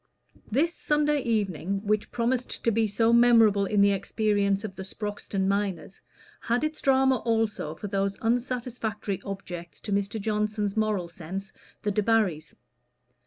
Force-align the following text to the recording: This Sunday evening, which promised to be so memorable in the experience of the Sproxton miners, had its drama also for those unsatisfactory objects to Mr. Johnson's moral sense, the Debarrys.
This 0.49 0.73
Sunday 0.73 1.21
evening, 1.21 1.85
which 1.85 2.09
promised 2.09 2.63
to 2.63 2.71
be 2.71 2.87
so 2.87 3.13
memorable 3.13 3.67
in 3.67 3.81
the 3.81 3.91
experience 3.91 4.63
of 4.63 4.73
the 4.73 4.81
Sproxton 4.81 5.47
miners, 5.47 6.01
had 6.39 6.63
its 6.63 6.81
drama 6.81 7.17
also 7.17 7.75
for 7.75 7.85
those 7.85 8.17
unsatisfactory 8.19 9.21
objects 9.23 9.79
to 9.81 9.91
Mr. 9.91 10.19
Johnson's 10.19 10.75
moral 10.75 11.07
sense, 11.07 11.53
the 11.83 11.91
Debarrys. 11.91 12.55